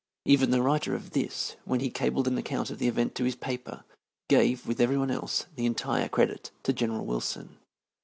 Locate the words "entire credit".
5.67-6.49